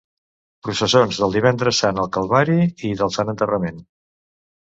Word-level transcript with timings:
Processons 0.67 1.19
del 1.23 1.35
Divendres 1.37 1.81
Sant 1.83 2.01
al 2.05 2.09
Calvari 2.17 2.57
i 2.89 2.93
del 3.03 3.13
Sant 3.17 3.31
Enterrament. 3.35 3.77